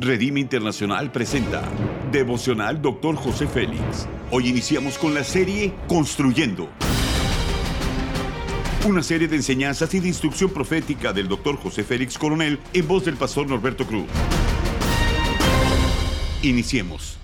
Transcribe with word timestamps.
Redime 0.00 0.38
Internacional 0.38 1.10
presenta 1.10 1.68
Devocional 2.12 2.80
Dr. 2.80 3.16
José 3.16 3.48
Félix. 3.48 4.06
Hoy 4.30 4.46
iniciamos 4.46 4.96
con 4.96 5.12
la 5.12 5.24
serie 5.24 5.74
Construyendo. 5.88 6.68
Una 8.86 9.02
serie 9.02 9.26
de 9.26 9.34
enseñanzas 9.34 9.92
y 9.94 9.98
de 9.98 10.06
instrucción 10.06 10.50
profética 10.50 11.12
del 11.12 11.26
Dr. 11.26 11.56
José 11.56 11.82
Félix 11.82 12.16
Coronel 12.16 12.60
en 12.72 12.86
voz 12.86 13.06
del 13.06 13.16
pastor 13.16 13.48
Norberto 13.48 13.88
Cruz. 13.88 14.06
Iniciemos. 16.42 17.18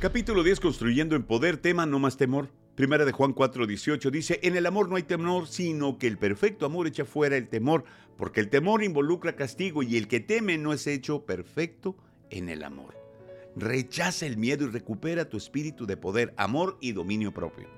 Capítulo 0.00 0.42
10 0.42 0.58
Construyendo 0.58 1.14
en 1.14 1.22
Poder, 1.22 1.58
tema 1.58 1.86
No 1.86 2.00
más 2.00 2.16
temor. 2.16 2.48
Primera 2.74 3.04
de 3.04 3.12
Juan 3.12 3.34
4, 3.34 3.68
18 3.68 4.10
dice, 4.10 4.40
en 4.42 4.56
el 4.56 4.66
amor 4.66 4.88
no 4.88 4.96
hay 4.96 5.04
temor, 5.04 5.46
sino 5.46 5.96
que 5.96 6.08
el 6.08 6.18
perfecto 6.18 6.66
amor 6.66 6.88
echa 6.88 7.04
fuera 7.04 7.36
el 7.36 7.48
temor, 7.48 7.84
porque 8.16 8.40
el 8.40 8.48
temor 8.48 8.82
involucra 8.82 9.36
castigo 9.36 9.84
y 9.84 9.96
el 9.96 10.08
que 10.08 10.18
teme 10.18 10.58
no 10.58 10.72
es 10.72 10.88
hecho 10.88 11.24
perfecto 11.24 11.96
en 12.30 12.48
el 12.48 12.64
amor. 12.64 12.96
Rechaza 13.54 14.26
el 14.26 14.36
miedo 14.36 14.64
y 14.64 14.70
recupera 14.70 15.28
tu 15.28 15.36
espíritu 15.36 15.86
de 15.86 15.96
poder, 15.96 16.34
amor 16.36 16.76
y 16.80 16.90
dominio 16.90 17.32
propio. 17.32 17.68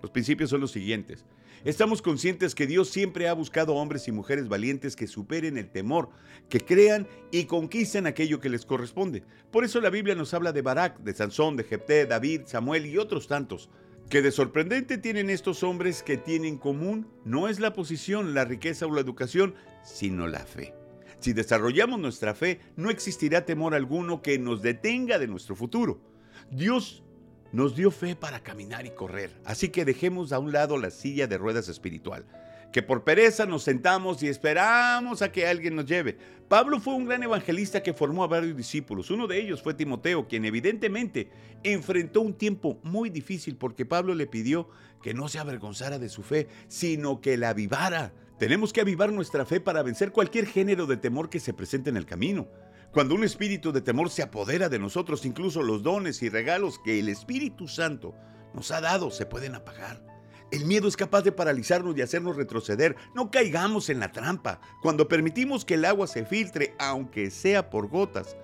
Los 0.00 0.10
principios 0.10 0.48
son 0.48 0.62
los 0.62 0.70
siguientes. 0.70 1.26
Estamos 1.64 2.00
conscientes 2.00 2.54
que 2.54 2.66
Dios 2.66 2.88
siempre 2.88 3.28
ha 3.28 3.34
buscado 3.34 3.74
hombres 3.74 4.08
y 4.08 4.12
mujeres 4.12 4.48
valientes 4.48 4.96
que 4.96 5.06
superen 5.06 5.58
el 5.58 5.68
temor, 5.68 6.08
que 6.48 6.60
crean 6.60 7.06
y 7.30 7.44
conquisten 7.44 8.06
aquello 8.06 8.40
que 8.40 8.48
les 8.48 8.64
corresponde. 8.64 9.22
Por 9.50 9.64
eso 9.64 9.82
la 9.82 9.90
Biblia 9.90 10.14
nos 10.14 10.32
habla 10.32 10.52
de 10.52 10.62
Barak, 10.62 11.00
de 11.00 11.12
Sansón, 11.12 11.56
de 11.56 11.64
Jepté, 11.64 12.06
David, 12.06 12.42
Samuel 12.46 12.86
y 12.86 12.96
otros 12.96 13.26
tantos. 13.26 13.68
Que 14.08 14.22
de 14.22 14.30
sorprendente 14.30 14.98
tienen 14.98 15.30
estos 15.30 15.64
hombres 15.64 16.04
que 16.04 16.16
tienen 16.16 16.54
en 16.54 16.58
común 16.58 17.08
no 17.24 17.48
es 17.48 17.58
la 17.58 17.72
posición, 17.72 18.34
la 18.34 18.44
riqueza 18.44 18.86
o 18.86 18.94
la 18.94 19.00
educación, 19.00 19.56
sino 19.82 20.28
la 20.28 20.46
fe. 20.46 20.74
Si 21.18 21.32
desarrollamos 21.32 21.98
nuestra 21.98 22.34
fe, 22.34 22.60
no 22.76 22.90
existirá 22.90 23.44
temor 23.44 23.74
alguno 23.74 24.22
que 24.22 24.38
nos 24.38 24.62
detenga 24.62 25.18
de 25.18 25.26
nuestro 25.26 25.56
futuro. 25.56 26.00
Dios 26.52 27.02
nos 27.50 27.74
dio 27.74 27.90
fe 27.90 28.14
para 28.14 28.44
caminar 28.44 28.86
y 28.86 28.90
correr, 28.90 29.30
así 29.44 29.70
que 29.70 29.84
dejemos 29.84 30.32
a 30.32 30.38
un 30.38 30.52
lado 30.52 30.78
la 30.78 30.90
silla 30.90 31.26
de 31.26 31.38
ruedas 31.38 31.68
espiritual, 31.68 32.26
que 32.72 32.82
por 32.82 33.04
pereza 33.04 33.46
nos 33.46 33.62
sentamos 33.62 34.22
y 34.22 34.28
esperamos 34.28 35.22
a 35.22 35.32
que 35.32 35.46
alguien 35.46 35.76
nos 35.76 35.86
lleve. 35.86 36.18
Pablo 36.48 36.78
fue 36.78 36.94
un 36.94 37.06
gran 37.06 37.22
evangelista 37.22 37.82
que 37.82 37.94
formó 37.94 38.22
a 38.22 38.28
varios 38.28 38.56
discípulos. 38.56 39.10
Uno 39.10 39.26
de 39.26 39.40
ellos 39.40 39.62
fue 39.62 39.74
Timoteo, 39.74 40.28
quien 40.28 40.44
evidentemente 40.44 41.30
enfrentó 41.62 42.20
un 42.20 42.34
tiempo 42.34 42.78
muy 42.82 43.10
difícil 43.10 43.56
porque 43.56 43.84
Pablo 43.84 44.14
le 44.14 44.26
pidió 44.26 44.68
que 45.02 45.14
no 45.14 45.28
se 45.28 45.38
avergonzara 45.38 45.98
de 45.98 46.08
su 46.08 46.22
fe, 46.22 46.48
sino 46.68 47.20
que 47.20 47.36
la 47.36 47.50
avivara. 47.50 48.12
Tenemos 48.38 48.72
que 48.72 48.82
avivar 48.82 49.12
nuestra 49.12 49.46
fe 49.46 49.60
para 49.60 49.82
vencer 49.82 50.12
cualquier 50.12 50.46
género 50.46 50.86
de 50.86 50.98
temor 50.98 51.30
que 51.30 51.40
se 51.40 51.54
presente 51.54 51.90
en 51.90 51.96
el 51.96 52.06
camino. 52.06 52.48
Cuando 52.92 53.14
un 53.14 53.24
espíritu 53.24 53.72
de 53.72 53.80
temor 53.80 54.10
se 54.10 54.22
apodera 54.22 54.68
de 54.68 54.78
nosotros, 54.78 55.24
incluso 55.26 55.62
los 55.62 55.82
dones 55.82 56.22
y 56.22 56.28
regalos 56.28 56.78
que 56.78 56.98
el 56.98 57.08
Espíritu 57.08 57.68
Santo 57.68 58.14
nos 58.54 58.70
ha 58.70 58.80
dado 58.80 59.10
se 59.10 59.26
pueden 59.26 59.54
apagar. 59.54 60.15
El 60.52 60.64
miedo 60.64 60.86
es 60.86 60.96
capaz 60.96 61.22
de 61.22 61.32
paralizarnos 61.32 61.96
y 61.96 62.02
hacernos 62.02 62.36
retroceder. 62.36 62.96
No 63.14 63.30
caigamos 63.30 63.90
en 63.90 63.98
la 63.98 64.12
trampa. 64.12 64.60
Cuando 64.80 65.08
permitimos 65.08 65.64
que 65.64 65.74
el 65.74 65.84
agua 65.84 66.06
se 66.06 66.24
filtre, 66.24 66.74
aunque 66.78 67.30
sea 67.30 67.68
por 67.68 67.88
gotas, 67.88 68.36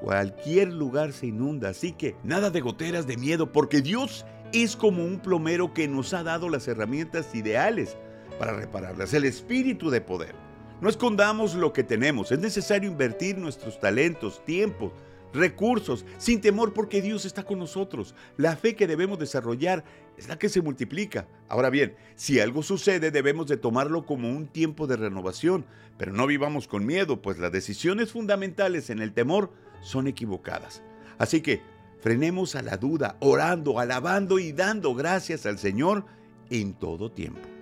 cualquier 0.00 0.72
lugar 0.72 1.12
se 1.12 1.26
inunda. 1.26 1.70
Así 1.70 1.92
que 1.92 2.16
nada 2.22 2.50
de 2.50 2.60
goteras 2.60 3.08
de 3.08 3.16
miedo, 3.16 3.50
porque 3.50 3.80
Dios 3.80 4.24
es 4.52 4.76
como 4.76 5.04
un 5.04 5.18
plomero 5.18 5.74
que 5.74 5.88
nos 5.88 6.14
ha 6.14 6.22
dado 6.22 6.48
las 6.48 6.68
herramientas 6.68 7.34
ideales 7.34 7.96
para 8.38 8.52
repararlas. 8.52 9.12
El 9.12 9.24
espíritu 9.24 9.90
de 9.90 10.00
poder. 10.00 10.34
No 10.80 10.88
escondamos 10.88 11.54
lo 11.54 11.72
que 11.72 11.82
tenemos. 11.82 12.30
Es 12.30 12.38
necesario 12.38 12.88
invertir 12.88 13.36
nuestros 13.36 13.80
talentos, 13.80 14.44
tiempo, 14.44 14.92
recursos, 15.32 16.04
sin 16.18 16.40
temor 16.40 16.72
porque 16.72 17.02
Dios 17.02 17.24
está 17.24 17.42
con 17.42 17.58
nosotros. 17.58 18.14
La 18.36 18.56
fe 18.56 18.74
que 18.74 18.86
debemos 18.86 19.18
desarrollar 19.18 19.84
es 20.16 20.28
la 20.28 20.38
que 20.38 20.48
se 20.48 20.62
multiplica. 20.62 21.28
Ahora 21.48 21.70
bien, 21.70 21.94
si 22.16 22.40
algo 22.40 22.62
sucede 22.62 23.10
debemos 23.10 23.46
de 23.46 23.56
tomarlo 23.56 24.04
como 24.04 24.30
un 24.30 24.46
tiempo 24.48 24.86
de 24.86 24.96
renovación, 24.96 25.64
pero 25.96 26.12
no 26.12 26.26
vivamos 26.26 26.68
con 26.68 26.86
miedo, 26.86 27.22
pues 27.22 27.38
las 27.38 27.52
decisiones 27.52 28.12
fundamentales 28.12 28.90
en 28.90 29.00
el 29.00 29.12
temor 29.12 29.52
son 29.80 30.06
equivocadas. 30.06 30.82
Así 31.18 31.40
que 31.40 31.62
frenemos 32.00 32.54
a 32.54 32.62
la 32.62 32.76
duda, 32.76 33.16
orando, 33.20 33.78
alabando 33.78 34.38
y 34.38 34.52
dando 34.52 34.94
gracias 34.94 35.46
al 35.46 35.58
Señor 35.58 36.04
en 36.50 36.74
todo 36.74 37.10
tiempo. 37.10 37.57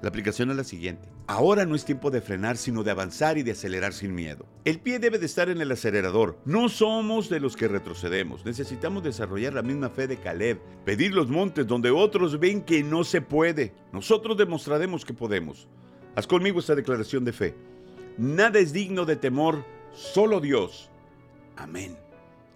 La 0.00 0.10
aplicación 0.10 0.50
es 0.50 0.56
la 0.56 0.64
siguiente. 0.64 1.08
Ahora 1.26 1.66
no 1.66 1.74
es 1.74 1.84
tiempo 1.84 2.10
de 2.10 2.20
frenar, 2.20 2.56
sino 2.56 2.84
de 2.84 2.92
avanzar 2.92 3.36
y 3.36 3.42
de 3.42 3.50
acelerar 3.50 3.92
sin 3.92 4.14
miedo. 4.14 4.46
El 4.64 4.78
pie 4.78 5.00
debe 5.00 5.18
de 5.18 5.26
estar 5.26 5.48
en 5.48 5.60
el 5.60 5.72
acelerador. 5.72 6.38
No 6.44 6.68
somos 6.68 7.28
de 7.28 7.40
los 7.40 7.56
que 7.56 7.66
retrocedemos. 7.66 8.44
Necesitamos 8.44 9.02
desarrollar 9.02 9.54
la 9.54 9.62
misma 9.62 9.90
fe 9.90 10.06
de 10.06 10.18
Caleb, 10.18 10.60
pedir 10.84 11.12
los 11.12 11.28
montes 11.28 11.66
donde 11.66 11.90
otros 11.90 12.38
ven 12.38 12.62
que 12.62 12.84
no 12.84 13.02
se 13.02 13.20
puede. 13.20 13.74
Nosotros 13.92 14.36
demostraremos 14.36 15.04
que 15.04 15.14
podemos. 15.14 15.66
Haz 16.14 16.26
conmigo 16.26 16.60
esta 16.60 16.76
declaración 16.76 17.24
de 17.24 17.32
fe. 17.32 17.54
Nada 18.16 18.60
es 18.60 18.72
digno 18.72 19.04
de 19.04 19.16
temor, 19.16 19.64
solo 19.92 20.40
Dios. 20.40 20.90
Amén. 21.56 21.96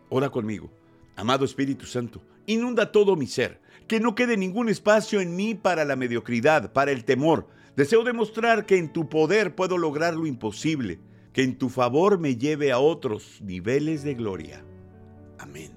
Ora 0.08 0.30
conmigo. 0.30 0.70
Amado 1.16 1.44
Espíritu 1.44 1.86
Santo, 1.86 2.22
inunda 2.46 2.92
todo 2.92 3.16
mi 3.16 3.26
ser, 3.26 3.60
que 3.86 4.00
no 4.00 4.14
quede 4.14 4.36
ningún 4.36 4.68
espacio 4.68 5.20
en 5.20 5.36
mí 5.36 5.54
para 5.54 5.84
la 5.84 5.96
mediocridad, 5.96 6.72
para 6.72 6.92
el 6.92 7.04
temor 7.04 7.48
Deseo 7.76 8.04
demostrar 8.04 8.66
que 8.66 8.76
en 8.76 8.92
tu 8.92 9.08
poder 9.08 9.54
puedo 9.54 9.78
lograr 9.78 10.14
lo 10.14 10.26
imposible, 10.26 11.00
que 11.32 11.42
en 11.42 11.56
tu 11.56 11.70
favor 11.70 12.18
me 12.18 12.36
lleve 12.36 12.70
a 12.70 12.78
otros 12.78 13.40
niveles 13.40 14.02
de 14.02 14.14
gloria. 14.14 14.62
Amén. 15.38 15.72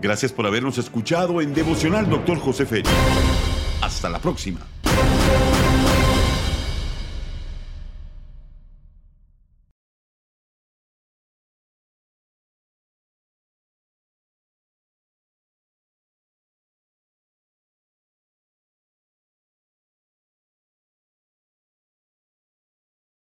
Gracias 0.00 0.32
por 0.32 0.46
habernos 0.46 0.78
escuchado 0.78 1.40
en 1.40 1.52
Devocional 1.52 2.08
Doctor 2.08 2.38
José 2.38 2.64
Félix. 2.64 2.90
Hasta 3.82 4.08
la 4.08 4.20
próxima. 4.20 4.60